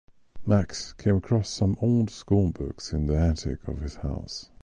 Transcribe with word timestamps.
Max 0.47 0.93
came 0.93 1.17
across 1.17 1.47
some 1.47 1.77
old 1.79 2.09
school 2.09 2.49
books 2.49 2.91
in 2.91 3.05
the 3.05 3.15
attic 3.15 3.67
of 3.67 3.77
his 3.81 3.97
house. 3.97 4.49